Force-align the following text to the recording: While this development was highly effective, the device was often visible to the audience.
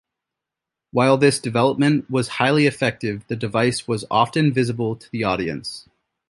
While 0.89 1.17
this 1.19 1.37
development 1.37 2.09
was 2.09 2.27
highly 2.39 2.65
effective, 2.65 3.23
the 3.27 3.35
device 3.35 3.87
was 3.87 4.03
often 4.09 4.51
visible 4.51 4.95
to 4.95 5.07
the 5.11 5.23
audience. 5.25 5.87